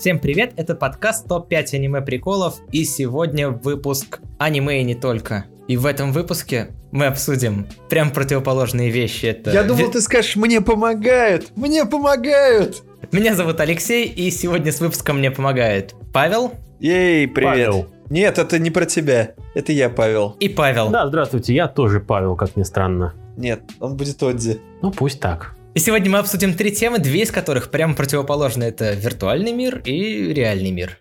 [0.00, 5.44] Всем привет, это подкаст ТОП-5 аниме приколов, и сегодня выпуск аниме и не только.
[5.68, 9.26] И в этом выпуске мы обсудим прям противоположные вещи.
[9.26, 12.82] Это Я думал, ты скажешь, мне помогают, мне помогают.
[13.12, 16.54] Меня зовут Алексей, и сегодня с выпуском мне помогает Павел.
[16.78, 17.50] Ей, привет.
[17.50, 17.86] Павел.
[18.08, 19.34] Нет, это не про тебя.
[19.54, 20.34] Это я, Павел.
[20.40, 20.88] И Павел.
[20.88, 23.12] Да, здравствуйте, я тоже Павел, как ни странно.
[23.36, 24.62] Нет, он будет Одзи.
[24.80, 25.56] Ну, пусть так.
[25.72, 28.64] И сегодня мы обсудим три темы, две из которых прямо противоположны.
[28.64, 30.98] Это виртуальный мир и реальный мир.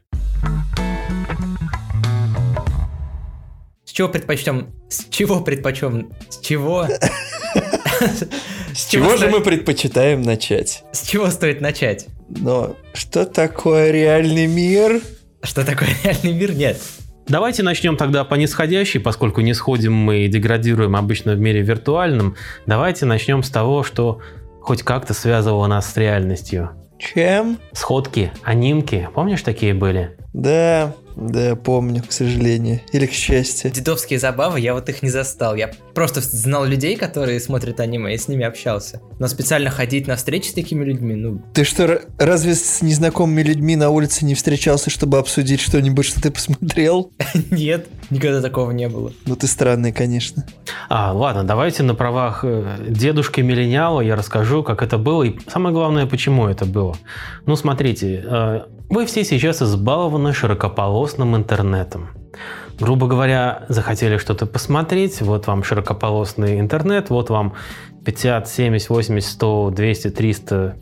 [3.83, 4.67] С чего предпочтем...
[4.87, 6.11] С чего предпочем...
[6.29, 6.87] С чего...
[8.75, 10.83] С чего же мы предпочитаем начать?
[10.91, 12.05] С чего стоит начать?
[12.29, 15.01] Но что такое реальный мир?
[15.41, 16.53] Что такое реальный мир?
[16.53, 16.79] Нет.
[17.27, 22.35] Давайте начнем тогда по нисходящей, поскольку не сходим мы и деградируем обычно в мире виртуальном.
[22.67, 24.21] Давайте начнем с того, что
[24.61, 26.71] хоть как-то связывало нас с реальностью.
[26.97, 27.59] Чем?
[27.71, 30.17] Сходки, анимки, помнишь такие были?
[30.33, 32.79] Да, да, помню, к сожалению.
[32.93, 33.71] Или к счастью.
[33.71, 35.55] Дедовские забавы, я вот их не застал.
[35.55, 39.01] Я просто знал людей, которые смотрят аниме, и с ними общался.
[39.19, 43.75] Но специально ходить на встречи с такими людьми, ну, Ты что, разве с незнакомыми людьми
[43.75, 47.11] на улице не встречался, чтобы обсудить что-нибудь, что ты посмотрел?
[47.51, 49.11] нет, никогда такого не было.
[49.25, 50.45] Ну ты странный, конечно.
[50.87, 55.73] А, ладно, давайте на правах э, дедушки Миллениала я расскажу, как это было, и самое
[55.73, 56.95] главное, почему это было.
[57.45, 60.33] Ну, смотрите, э, вы все сейчас избалованы
[61.09, 62.09] широкополосным интернетом.
[62.79, 67.53] Грубо говоря, захотели что-то посмотреть, вот вам широкополосный интернет, вот вам
[68.05, 70.75] 50, 70, 80, 100, 200, 300,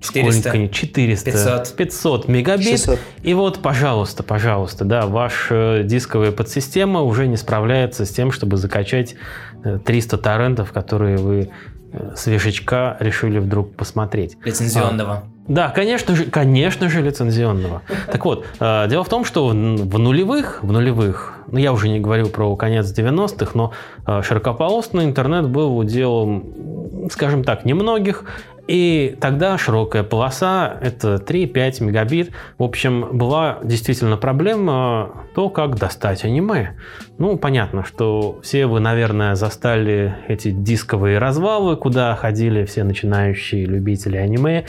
[0.00, 1.76] 400, сколько ни- 400, 500.
[1.76, 2.68] 500 мегабит.
[2.68, 2.98] 600.
[3.22, 9.16] И вот, пожалуйста, пожалуйста, да, ваша дисковая подсистема уже не справляется с тем, чтобы закачать
[9.64, 11.50] э, 300 торрентов, которые вы
[11.92, 14.36] э, свежечка решили вдруг посмотреть.
[14.44, 15.24] Лицензионного.
[15.50, 17.82] Да, конечно же, конечно же, лицензионного.
[18.06, 21.88] Так вот, э, дело в том, что в в нулевых, в нулевых, ну я уже
[21.88, 23.72] не говорю про конец 90-х, но
[24.06, 28.26] э, широкополосный интернет был уделом, скажем так, немногих,
[28.68, 32.30] и тогда широкая полоса, это 3-5 мегабит.
[32.56, 36.76] В общем, была действительно проблема то, как достать аниме.
[37.18, 44.16] Ну, понятно, что все вы, наверное, застали эти дисковые развалы, куда ходили все начинающие любители
[44.16, 44.66] аниме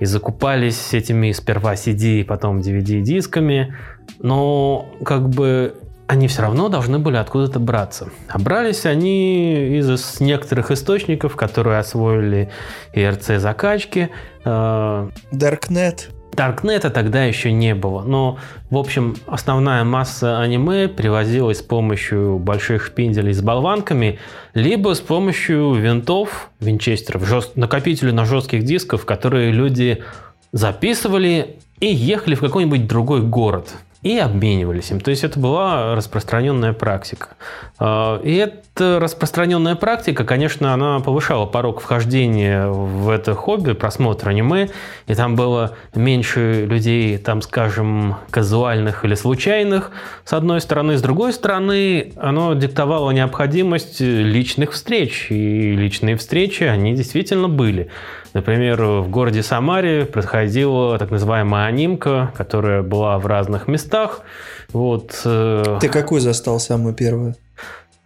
[0.00, 3.74] и закупались этими сперва CD, потом DVD-дисками.
[4.18, 5.74] Но как бы
[6.06, 8.08] они все равно должны были откуда-то браться.
[8.28, 12.50] А брались они из некоторых источников, которые освоили
[12.94, 14.10] ERC закачки.
[14.44, 15.10] Э.
[16.32, 18.38] Даркнета тогда еще не было, но,
[18.70, 24.18] в общем, основная масса аниме привозилась с помощью больших шпинделей с болванками,
[24.54, 30.02] либо с помощью винтов, винчестеров, жест- накопителей на жестких дисков, которые люди
[30.52, 35.00] записывали и ехали в какой-нибудь другой город и обменивались им.
[35.00, 37.28] То есть это была распространенная практика.
[37.78, 44.70] А, И эта распространенная практика, конечно, она повышала порог вхождения в это хобби, просмотр аниме,
[45.06, 49.90] и там было меньше людей, там, скажем, казуальных или случайных,
[50.24, 50.96] с одной стороны.
[50.96, 57.90] С другой стороны, оно диктовало необходимость личных встреч, и личные встречи, они действительно были.
[58.32, 64.20] Например, в городе Самаре происходила так называемая анимка, которая была в разных местах.
[64.72, 67.34] Вот, э, Ты какую застал самую первую?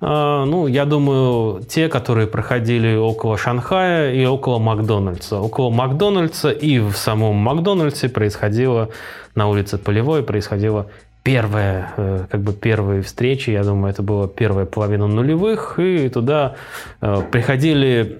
[0.00, 5.40] а, ну, я думаю, те, которые проходили около Шанхая и около Макдональдса.
[5.40, 8.88] Около Макдональдса и в самом Макдональдсе происходило
[9.34, 10.86] на улице Полевой происходила
[11.24, 16.54] первая, э, как бы первые встречи, я думаю, это была первая половина нулевых, и туда
[17.00, 18.18] э, приходили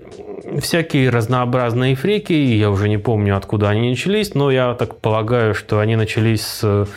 [0.59, 5.55] всякие разнообразные фрики, и я уже не помню, откуда они начались, но я так полагаю,
[5.55, 6.89] что они начались с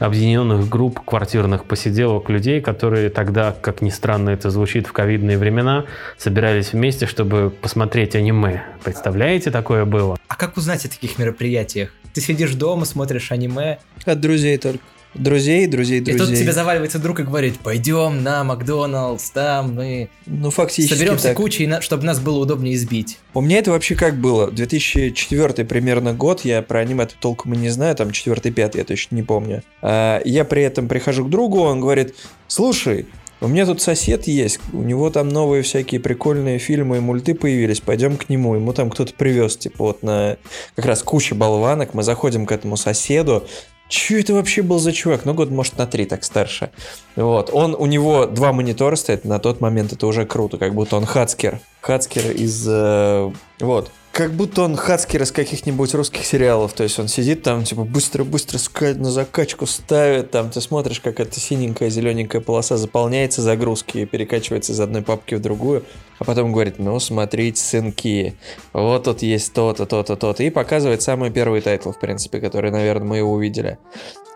[0.00, 5.84] объединенных групп квартирных посиделок людей, которые тогда, как ни странно это звучит в ковидные времена,
[6.18, 8.64] собирались вместе, чтобы посмотреть аниме.
[8.82, 10.16] Представляете, такое было?
[10.26, 11.90] А как узнать о таких мероприятиях?
[12.14, 14.80] Ты сидишь дома, смотришь аниме, От друзей только.
[15.14, 16.36] Друзей, друзей, и тут друзей.
[16.38, 21.36] тебе заваливается друг и говорит, пойдем на Макдоналдс, там мы Ну, фактически соберемся так.
[21.36, 23.18] кучей, на- чтобы нас было удобнее избить.
[23.34, 24.50] У меня это вообще как было?
[24.50, 29.22] 2004 примерно год, я про аниме толком и не знаю, там 4-5, я точно не
[29.22, 29.62] помню.
[29.82, 32.14] А, Я при этом прихожу к другу, он говорит,
[32.48, 33.06] слушай,
[33.40, 37.80] у меня тут сосед есть, у него там новые всякие прикольные фильмы и мульты появились,
[37.80, 40.36] пойдем к нему, ему там кто-то привез, типа вот на
[40.76, 43.44] как раз куча болванок, мы заходим к этому соседу,
[43.92, 45.26] Че это вообще был за чувак?
[45.26, 46.70] Ну, год, может, на три так старше.
[47.14, 47.50] Вот.
[47.52, 51.04] Он, у него два монитора стоят, на тот момент это уже круто, как будто он
[51.04, 51.60] хацкер.
[51.82, 52.66] Хацкер из...
[52.66, 53.30] э,
[53.60, 53.90] вот.
[54.12, 56.74] Как будто он хацкер из каких-нибудь русских сериалов.
[56.74, 58.58] То есть он сидит там, типа, быстро-быстро
[58.94, 60.30] на закачку ставит.
[60.30, 65.34] Там ты смотришь, как эта синенькая, зелененькая полоса заполняется загрузки и перекачивается из одной папки
[65.34, 65.84] в другую.
[66.18, 68.36] А потом говорит, ну, смотрите, сынки,
[68.74, 70.42] вот тут есть то-то, то-то, то-то.
[70.42, 73.78] И показывает самый первый title, в принципе, который, наверное, мы его увидели.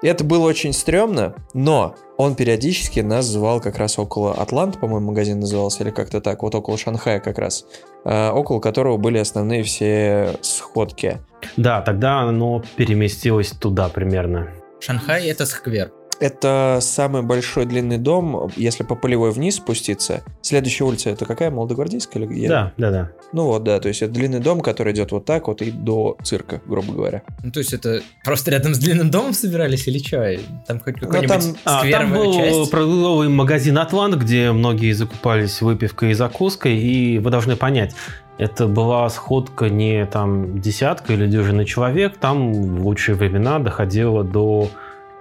[0.03, 5.09] И это было очень стрёмно, но он периодически нас звал как раз около Атлант, по-моему,
[5.09, 7.67] магазин назывался, или как-то так, вот около Шанхая как раз,
[8.05, 11.19] э, около которого были основные все сходки.
[11.57, 14.49] Да, тогда оно переместилось туда примерно.
[14.81, 15.93] Шанхай это сквер.
[16.19, 20.23] Это самый большой длинный дом, если по полевой вниз спуститься.
[20.41, 21.51] Следующая улица это какая?
[21.51, 22.25] Молодогвардейская?
[22.25, 22.47] Или...
[22.47, 23.11] Да, да, да.
[23.33, 26.17] Ну вот, да, то есть это длинный дом, который идет вот так вот и до
[26.23, 27.23] цирка, грубо говоря.
[27.43, 30.37] Ну то есть это просто рядом с длинным домом собирались или что?
[30.67, 32.71] Там хоть ну, какой-нибудь там, а, там был часть?
[32.71, 37.95] продуктовый магазин «Атлант», где многие закупались выпивкой и закуской, и вы должны понять,
[38.39, 44.71] это была сходка не там десятка или дюжина человек, там в лучшие времена доходило до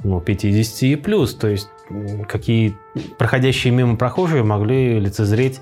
[0.06, 1.34] ну, 50 и плюс.
[1.36, 1.70] То есть
[2.28, 2.78] какие
[3.18, 5.62] проходящие мимо прохожие могли лицезреть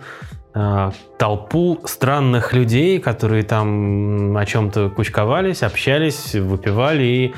[0.54, 7.34] толпу странных людей, которые там о чем-то кучковались, общались, выпивали и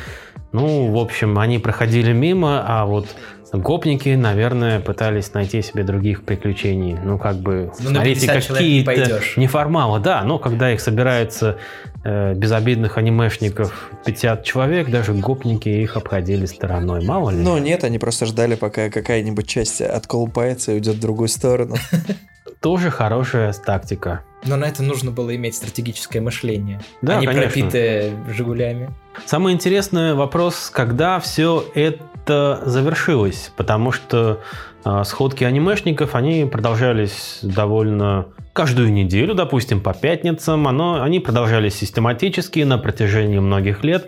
[0.56, 3.08] ну, в общем, они проходили мимо, а вот
[3.52, 6.98] гопники, наверное, пытались найти себе других приключений.
[7.04, 11.58] Ну, как бы, ну, смотрите, какие-то неформалы, да, но когда их собирается
[12.06, 17.38] э, безобидных анимешников 50 человек, даже гопники их обходили стороной, мало ли.
[17.38, 21.76] Ну, нет, они просто ждали, пока какая-нибудь часть отколупается и уйдет в другую сторону.
[22.62, 24.24] Тоже хорошая тактика.
[24.46, 27.50] Но на это нужно было иметь стратегическое мышление, да, а не конечно.
[27.50, 28.92] пропитое «Жигулями».
[29.26, 34.42] Самый интересный вопрос, когда все это завершилось, потому что
[34.84, 42.60] э, сходки анимешников, они продолжались довольно каждую неделю, допустим, по пятницам, оно, они продолжались систематически
[42.60, 44.08] на протяжении многих лет,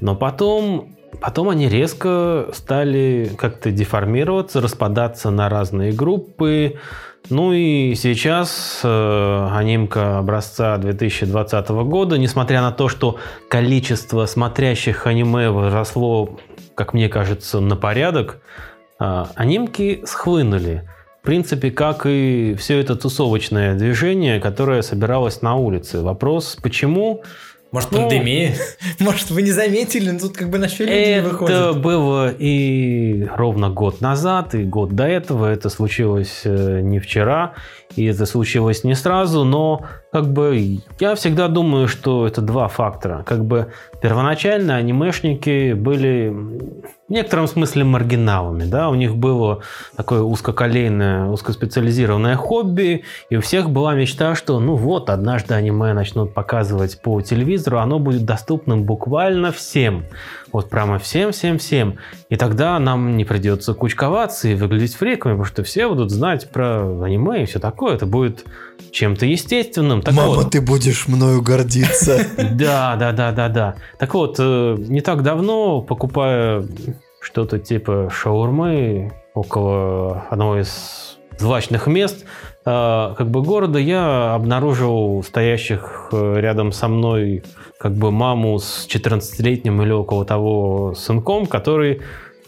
[0.00, 6.78] но потом Потом они резко стали как-то деформироваться, распадаться на разные группы,
[7.28, 13.18] ну и сейчас э, анимка образца 2020 года, несмотря на то, что
[13.48, 16.38] количество смотрящих аниме возросло,
[16.76, 18.40] как мне кажется, на порядок,
[19.00, 20.88] э, анимки схлынули.
[21.20, 26.02] В принципе, как и все это тусовочное движение, которое собиралось на улице.
[26.02, 27.24] Вопрос, почему?
[27.72, 28.54] Может, ну, пандемия?
[29.00, 31.50] Может, вы не заметили, но тут как бы на люди не выходят.
[31.50, 35.46] Это было и ровно год назад, и год до этого.
[35.46, 37.54] Это случилось э, не вчера,
[37.96, 39.84] и это случилось не сразу, но
[40.16, 43.22] как бы я всегда думаю, что это два фактора.
[43.26, 43.66] Как бы
[44.00, 46.32] первоначально анимешники были
[47.08, 49.60] в некотором смысле маргиналами, да, у них было
[49.94, 56.32] такое узкоколейное, узкоспециализированное хобби, и у всех была мечта, что ну вот, однажды аниме начнут
[56.32, 60.06] показывать по телевизору, оно будет доступным буквально всем.
[60.52, 61.98] Вот прямо всем-всем-всем.
[62.28, 67.02] И тогда нам не придется кучковаться и выглядеть фриками, потому что все будут знать про
[67.02, 67.94] аниме и все такое.
[67.94, 68.44] Это будет
[68.92, 70.02] чем-то естественным.
[70.02, 72.26] Так Мама, вот, ты будешь мною гордиться.
[72.56, 73.74] Да, да, да, да, да.
[73.98, 76.66] Так вот, э, не так давно, покупая
[77.20, 82.24] что-то типа шаурмы около одного из злачных мест,
[82.66, 87.44] как бы города, я обнаружил стоящих э, рядом со мной
[87.78, 92.00] как бы маму с 14-летним или около того сынком, который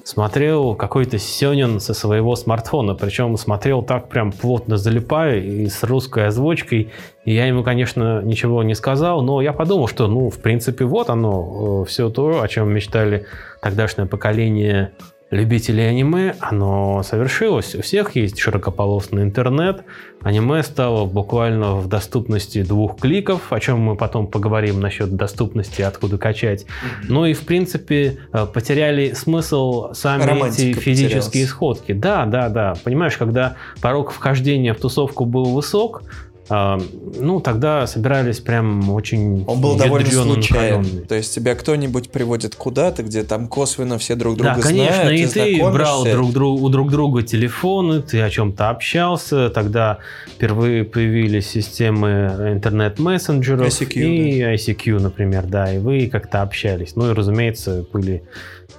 [0.03, 2.95] смотрел какой-то Сёнин со своего смартфона.
[2.95, 6.91] Причем смотрел так прям плотно залипая и с русской озвучкой.
[7.25, 11.11] И я ему, конечно, ничего не сказал, но я подумал, что, ну, в принципе, вот
[11.11, 13.27] оно, э, все то, о чем мечтали
[13.61, 14.93] тогдашнее поколение
[15.31, 17.75] любителей аниме, оно совершилось.
[17.75, 19.85] У всех есть широкополосный интернет.
[20.23, 26.19] Аниме стало буквально в доступности двух кликов, о чем мы потом поговорим насчет доступности, откуда
[26.19, 26.65] качать.
[27.09, 31.49] Ну и, в принципе, э, потеряли смысл сами Романтика эти физические потерялась.
[31.49, 31.93] сходки.
[31.93, 32.75] Да, да, да.
[32.83, 36.03] Понимаешь, когда порог вхождения в тусовку был высок,
[36.51, 41.07] ну, тогда собирались прям очень Он был довольно случайен.
[41.07, 45.21] То есть тебя кто-нибудь приводит куда-то, где там косвенно все друг друга да, конечно, знают,
[45.21, 49.51] и ты, ты брал друг друг, у друг друга телефоны, ты о чем-то общался.
[49.51, 54.55] Тогда впервые появились системы интернет-мессенджеров ICQ, и да.
[54.55, 56.97] ICQ, например, да, и вы как-то общались.
[56.97, 58.23] Ну и, разумеется, были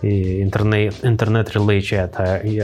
[0.01, 2.13] и интернет, интернет Relay Chat,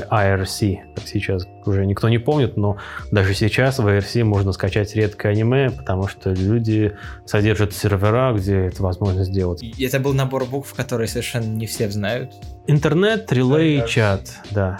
[0.09, 2.77] IRC, как сейчас уже никто не помнит, но
[3.11, 8.81] даже сейчас в IRC можно скачать редкое аниме, потому что люди содержат сервера, где это
[8.81, 9.61] возможно сделать.
[9.63, 12.33] И это был набор букв, которые совершенно не все знают.
[12.67, 14.79] Интернет Relay Chat, да.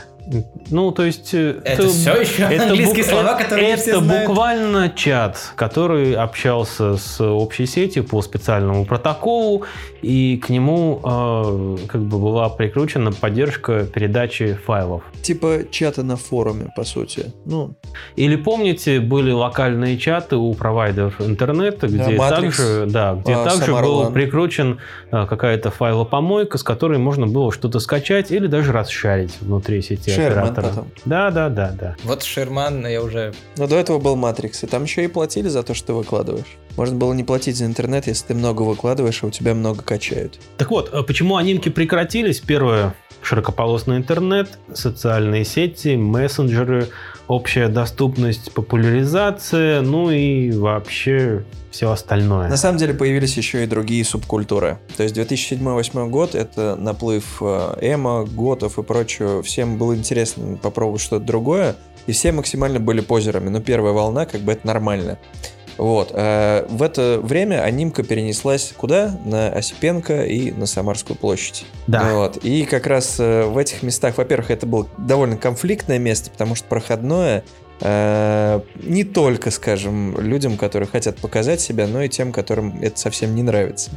[0.70, 1.34] Ну, то есть...
[1.34, 4.28] э, Это все еще это английские бук- слова, которые это все знают.
[4.28, 9.64] буквально чат, который общался с общей сетью по специальному протоколу,
[10.02, 15.04] и к нему э, как бы была прикручена поддержка передачи файлов.
[15.22, 17.34] Типа чата на форуме, по сути.
[17.46, 17.76] Ну,
[18.16, 23.72] Или помните, были локальные чаты у провайдеров интернета, где Matrix, также, да, где а, также
[23.74, 24.80] был прикручен
[25.12, 30.50] э, какая-то файлопомойка, с которой можно было что-то скачать или даже расшарить внутри сети Sherman
[30.50, 30.68] оператора.
[30.68, 30.92] потом.
[31.06, 31.96] Да, да, да, да.
[32.04, 33.34] Вот Шерман, я уже...
[33.58, 36.58] но до этого был Matrix, и там еще и платили за то, что ты выкладываешь.
[36.78, 40.40] Можно было не платить за интернет, если ты много выкладываешь, а у тебя много качают.
[40.58, 42.40] Так вот, э, почему анимки прекратились?
[42.40, 46.90] Первое, широкополосный интернет, социальные сети, мессенджеры,
[47.28, 52.48] общая доступность, популяризация, ну и вообще все остальное.
[52.48, 54.80] На самом деле появились еще и другие субкультуры.
[54.96, 59.44] То есть 2007-2008 год— это наплыв э, эмо, готов и прочего.
[59.44, 61.76] Всем было интересно попробовать что-то другое,
[62.08, 63.50] и все максимально были позерами.
[63.50, 65.20] Но первая волна, как бы это нормально.
[65.78, 66.12] Вот.
[66.14, 69.18] э, В это время анимка перенеслась куда?
[69.26, 71.66] На Осипенко и на Самарскую площадь.
[71.88, 72.14] Да.
[72.14, 72.38] Вот.
[72.38, 76.68] И как раз э, в этих местах, во-первых, это было довольно конфликтное место, потому что
[76.68, 77.44] проходное
[77.82, 83.36] э, не только, скажем, людям, которые хотят показать себя, но и тем, которым это совсем
[83.36, 83.92] не нравится.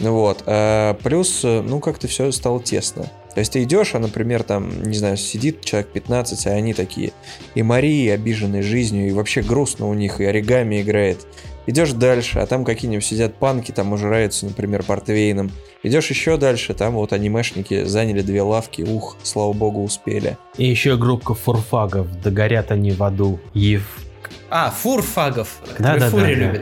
[0.00, 0.42] Ну Вот.
[0.46, 3.04] А плюс, э, ну, как-то все стало тесно.
[3.34, 7.12] То есть ты идешь, а, например, там, не знаю, сидит человек 15, а они такие
[7.54, 11.26] и Марии, обиженные жизнью, и вообще грустно у них, и оригами играет.
[11.66, 15.52] Идешь дальше, а там какие-нибудь сидят панки, там ужираются, например, портвейном.
[15.82, 20.36] Идешь еще дальше, там вот анимешники заняли две лавки, ух, слава богу, успели.
[20.56, 23.38] И еще группа фурфагов, да горят они в аду.
[23.54, 23.98] Ев.
[24.48, 26.60] А, фурфагов, Да, да, фури да, да.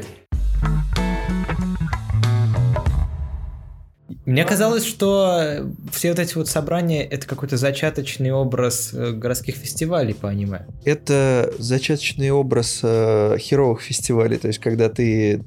[4.29, 10.13] Мне казалось, что все вот эти вот собрания это какой-то зачаточный образ э, городских фестивалей
[10.13, 10.67] по аниме.
[10.85, 15.43] Это зачаточный образ э, херовых фестивалей, то есть когда ты...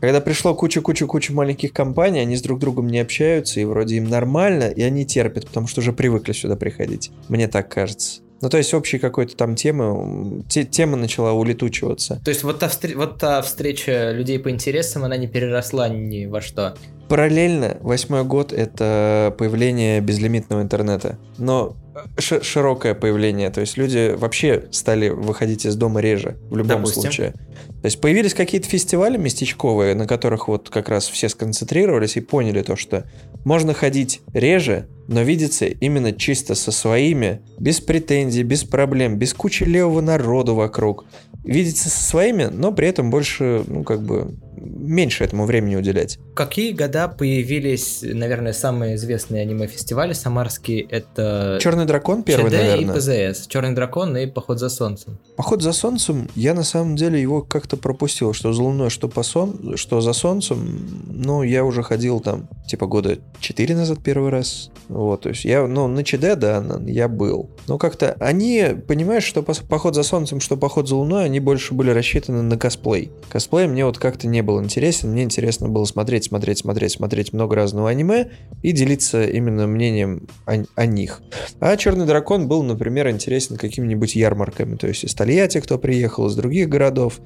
[0.00, 4.64] Когда пришло куча-куча-куча маленьких компаний, они с друг другом не общаются, и вроде им нормально,
[4.64, 7.12] и они терпят, потому что уже привыкли сюда приходить.
[7.28, 8.23] Мне так кажется.
[8.44, 12.20] Ну, то есть общей какой-то там темы, те- тема начала улетучиваться.
[12.22, 16.26] То есть вот та, встр- вот та встреча людей по интересам, она не переросла ни
[16.26, 16.76] во что.
[17.08, 21.18] Параллельно, восьмой год— это появление безлимитного интернета.
[21.38, 21.74] Но
[22.18, 27.02] ш- широкое появление, то есть люди вообще стали выходить из дома реже, в любом Допустим.
[27.02, 27.32] случае.
[27.32, 32.62] То есть появились какие-то фестивали местечковые, на которых вот как раз все сконцентрировались и поняли
[32.62, 33.04] то, что
[33.44, 39.64] можно ходить реже, но видеться именно чисто со своими, без претензий, без проблем, без кучи
[39.64, 41.06] левого народу вокруг.
[41.44, 44.34] Видеться со своими, но при этом больше, ну, как бы,
[44.64, 46.18] меньше этому времени уделять.
[46.34, 50.82] Какие года появились, наверное, самые известные аниме-фестивали самарские?
[50.82, 52.94] Это Черный дракон первый, ЧД наверное.
[52.94, 53.46] и ПЗС.
[53.46, 55.18] Черный дракон и Поход за солнцем.
[55.36, 59.22] Поход за солнцем, я на самом деле его как-то пропустил, что за луной, что, по
[59.22, 59.76] сон...
[59.76, 64.70] что за солнцем, ну, я уже ходил там, типа, года 4 назад первый раз.
[64.88, 67.50] Вот, то есть я, ну, на ЧД, да, я был.
[67.68, 71.90] Но как-то они, понимаешь, что поход за солнцем, что поход за луной, они больше были
[71.90, 73.10] рассчитаны на косплей.
[73.28, 77.56] Косплей мне вот как-то не был интересен, мне интересно было смотреть, смотреть, смотреть, смотреть много
[77.56, 78.30] разного аниме
[78.62, 81.20] и делиться именно мнением о, о них.
[81.60, 86.36] А Черный дракон был, например, интересен какими-нибудь ярмарками, то есть из Тольятти кто приехал, из
[86.36, 87.20] других городов,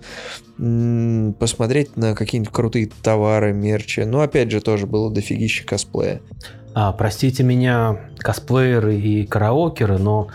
[0.57, 4.01] посмотреть на какие-нибудь крутые товары, мерчи.
[4.01, 6.21] Ну, опять же, тоже было дофигища косплея.
[6.75, 10.29] А, простите меня, косплееры и караокеры, но,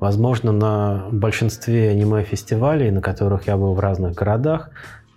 [0.00, 4.70] возможно, на большинстве аниме-фестивалей, на которых я был в разных городах,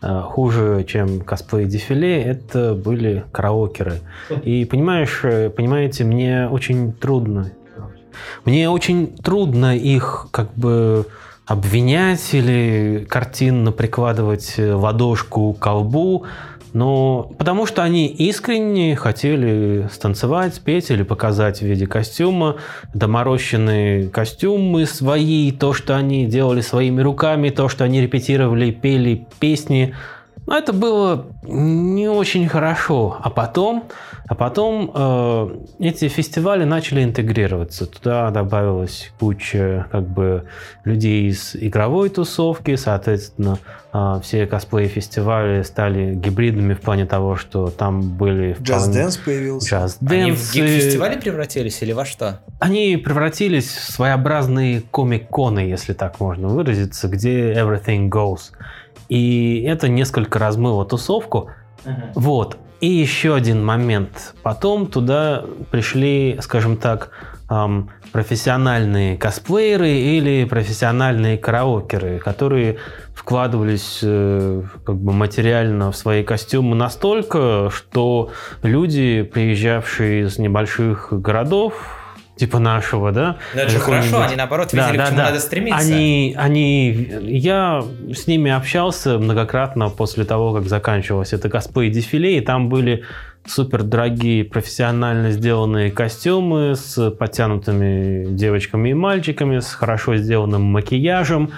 [0.03, 3.99] хуже, чем косплей-дефиле, это были караокеры.
[4.43, 7.51] И понимаешь, э, понимаете, мне очень трудно.
[8.45, 11.07] Мне очень трудно их как бы
[11.45, 16.25] обвинять или картинно прикладывать э, ладошку к колбу,
[16.73, 22.57] но потому что они искренне хотели станцевать, спеть или показать в виде костюма
[22.93, 29.95] доморощенные костюмы свои, то, что они делали своими руками, то, что они репетировали, пели песни.
[30.45, 33.17] Но это было не очень хорошо.
[33.21, 33.85] А потом,
[34.27, 37.85] а потом э, эти фестивали начали интегрироваться.
[37.85, 40.45] Туда добавилась куча как бы
[40.83, 43.57] людей из игровой тусовки, соответственно,
[43.93, 49.69] э, все косплей-фестивали стали гибридными в плане того, что там были Джаз вполне- Дэнс появился.
[49.69, 52.41] Джаз Они в гик-фестивале превратились или во что?
[52.59, 58.51] Они превратились в своеобразные комик-коны, если так можно выразиться, где everything goes.
[59.09, 61.49] И это несколько размыло тусовку.
[62.15, 62.57] Вот.
[62.79, 64.35] И еще один момент.
[64.43, 67.11] Потом туда пришли, скажем так,
[67.49, 72.77] эм, профессиональные косплееры или профессиональные караокеры, которые
[73.15, 78.31] вкладывались э, как бы материально в свои костюмы настолько, что
[78.63, 82.02] люди, приезжавшие из небольших городов,
[82.35, 83.37] типа нашего, да?
[83.53, 85.25] Но это же хорошо, они наоборот видели, да, к чему да.
[85.25, 85.79] надо стремиться.
[85.79, 92.69] Они, они, я с ними общался многократно после того, как заканчивалось это косплей-дефиле, и там
[92.69, 93.03] были
[93.45, 101.51] супер дорогие профессионально сделанные костюмы с подтянутыми девочками и мальчиками, с хорошо сделанным макияжем.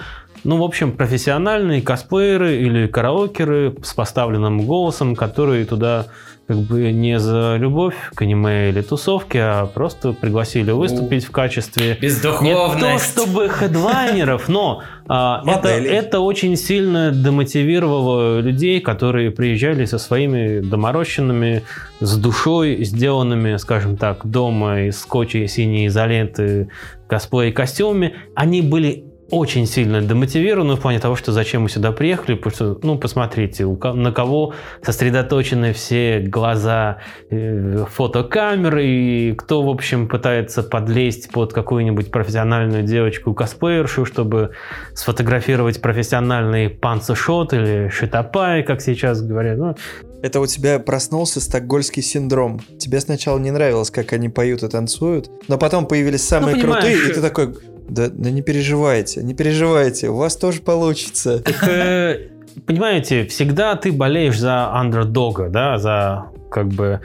[0.44, 6.06] Ну, в общем, профессиональные косплееры или караокеры с поставленным голосом, которые туда
[6.46, 11.98] как бы не за любовь к аниме или тусовке, а просто пригласили выступить в качестве
[12.00, 19.98] не то чтобы хедлайнеров, но а, это, это очень сильно демотивировало людей, которые приезжали со
[19.98, 21.62] своими доморощенными,
[22.00, 26.68] с душой сделанными, скажем так, дома из скотча и синей изоленты
[27.08, 28.14] косплей костюмами.
[28.34, 32.78] Они были очень сильно демотивированы в плане того, что зачем мы сюда приехали, потому что,
[32.82, 36.98] ну, посмотрите, на кого сосредоточены все глаза
[37.30, 44.52] э, фотокамеры, и кто, в общем, пытается подлезть под какую-нибудь профессиональную девочку-косплеершу, чтобы
[44.94, 49.58] сфотографировать профессиональный панцешот или шитапай, как сейчас говорят.
[49.58, 49.74] Ну,
[50.22, 52.60] это у тебя проснулся стокгольский синдром.
[52.78, 56.96] Тебе сначала не нравилось, как они поют и танцуют, но потом появились самые ну, крутые,
[56.96, 57.54] и ты такой,
[57.88, 61.42] да, да не переживайте, не переживайте, у вас тоже получится.
[61.62, 62.28] Э,
[62.66, 67.00] понимаете, всегда ты болеешь за андердога, да, за как бы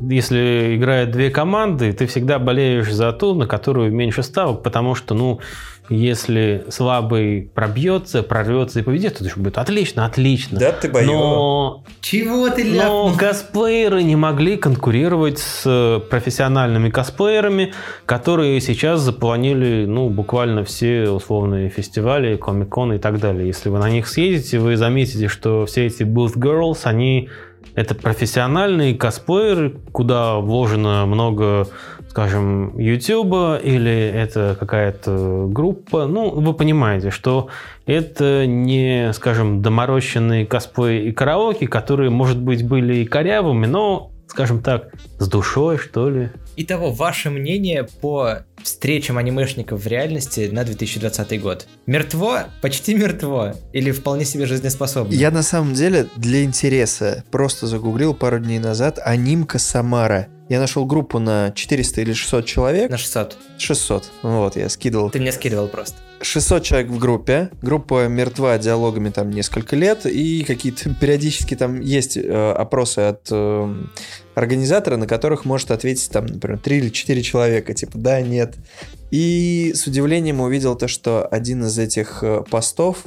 [0.00, 5.14] если играют две команды, ты всегда болеешь за ту, на которую меньше ставок, потому что,
[5.14, 5.40] ну,
[5.88, 10.58] если слабый пробьется, прорвется и победит, то будет отлично, отлично.
[10.58, 11.12] Да, ты боёв.
[11.12, 11.84] Но...
[12.00, 13.10] Чего ты ляпнул?
[13.10, 17.72] Но косплееры не могли конкурировать с профессиональными косплеерами,
[18.06, 23.46] которые сейчас запланили, ну, буквально все условные фестивали, комик-кон и так далее.
[23.46, 27.28] Если вы на них съедете, вы заметите, что все эти booth girls, они
[27.74, 31.66] это профессиональные косплееры, куда вложено много
[32.12, 37.48] скажем, YouTube или это какая-то группа, ну, вы понимаете, что
[37.86, 44.62] это не, скажем, доморощенные косплей и караоке, которые, может быть, были и корявыми, но скажем
[44.62, 46.30] так, с душой, что ли.
[46.56, 51.66] Итого, ваше мнение по встречам анимешников в реальности на 2020 год?
[51.86, 52.44] Мертво?
[52.60, 53.54] Почти мертво?
[53.72, 55.12] Или вполне себе жизнеспособно?
[55.12, 60.28] Я на самом деле для интереса просто загуглил пару дней назад анимка Самара.
[60.52, 62.90] Я нашел группу на 400 или 600 человек.
[62.90, 63.38] На 600.
[63.56, 64.10] 600.
[64.20, 65.08] Вот, я скидывал.
[65.08, 65.96] Ты мне скидывал просто.
[66.20, 67.48] 600 человек в группе.
[67.62, 70.04] Группа мертва диалогами там несколько лет.
[70.04, 73.74] И какие-то периодически там есть э, опросы от э,
[74.34, 77.72] организатора, на которых может ответить там, например, 3 или 4 человека.
[77.72, 78.56] Типа, да, нет.
[79.10, 83.06] И с удивлением увидел то, что один из этих э, постов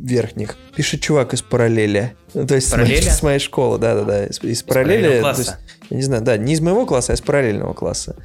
[0.00, 2.16] верхних пишет чувак из параллели.
[2.34, 4.26] Ну, то есть с моей, с моей школы, да-да-да.
[4.26, 5.22] Из, из, из параллели.
[5.92, 8.16] Я не знаю, да, не из моего класса, а из параллельного класса.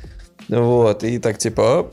[0.47, 1.91] Вот, и так типа,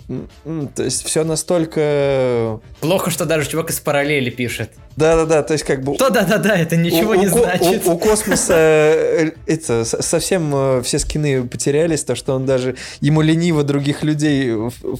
[0.76, 2.60] то есть все настолько...
[2.78, 4.70] Плохо, что даже чувак из параллели пишет.
[4.96, 5.96] Да-да-да, то есть как бы...
[5.96, 7.84] Что да-да-да, это ничего у, не у, значит.
[7.84, 12.76] У, у космоса э, это, совсем э, все скины потерялись, то что он даже...
[13.00, 14.52] Ему лениво других людей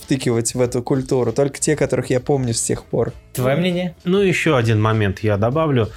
[0.02, 3.12] втыкивать в эту культуру, только те, которых я помню с тех пор.
[3.34, 3.94] Твое мнение?
[4.02, 5.88] Ну, еще один момент я добавлю.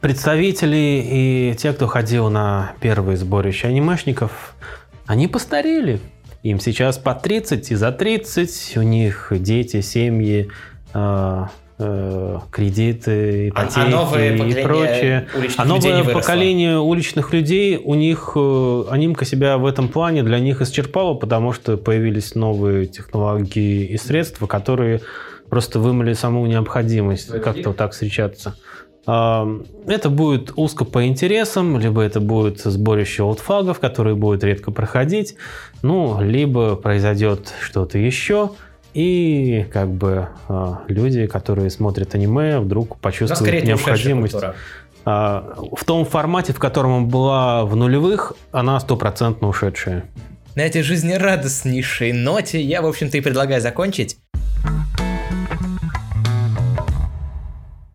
[0.00, 4.54] Представители и те, кто ходил на первые сборища анимешников,
[5.06, 6.00] они постарели.
[6.42, 10.50] Им сейчас по 30 и за 30, у них дети, семьи,
[10.92, 11.44] э,
[11.78, 15.28] э, кредиты, ипотеки а, а и прочее.
[15.56, 20.60] А новое поколение уличных людей, у них э, анимка себя в этом плане для них
[20.62, 25.00] исчерпала, потому что появились новые технологии и средства, которые
[25.48, 28.56] просто вымыли саму необходимость как-то вот так встречаться.
[29.04, 35.34] Это будет узко по интересам, либо это будет сборище олдфагов, которые будут редко проходить,
[35.82, 38.50] ну, либо произойдет что-то еще,
[38.94, 44.36] и как бы а, люди, которые смотрят аниме, вдруг почувствуют необходимость.
[45.04, 50.04] А, в том формате, в котором была в нулевых, она стопроцентно ушедшая.
[50.54, 54.18] На этой жизнерадостнейшей ноте я, в общем-то, и предлагаю закончить.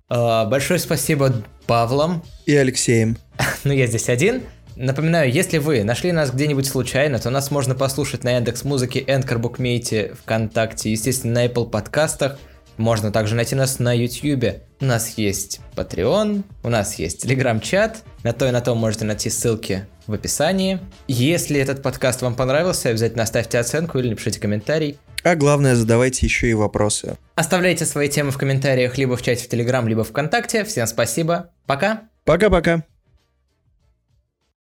[0.09, 1.33] Большое спасибо
[1.65, 2.23] Павлам.
[2.45, 3.17] И Алексеем.
[3.63, 4.43] ну, я здесь один.
[4.75, 9.39] Напоминаю, если вы нашли нас где-нибудь случайно, то нас можно послушать на Яндекс Музыке, Энкор
[9.39, 12.37] Букмейте, ВКонтакте, естественно, на Apple подкастах.
[12.77, 14.61] Можно также найти нас на YouTube.
[14.79, 18.03] У нас есть Patreon, у нас есть Telegram-чат.
[18.27, 20.81] На то и на то можете найти ссылки в описании.
[21.07, 24.99] Если этот подкаст вам понравился, обязательно оставьте оценку или напишите комментарий.
[25.23, 27.15] А главное, задавайте еще и вопросы.
[27.35, 30.65] Оставляйте свои темы в комментариях либо в чате в Телеграм, либо ВКонтакте.
[30.65, 31.51] Всем спасибо.
[31.67, 32.09] Пока.
[32.25, 32.83] Пока-пока.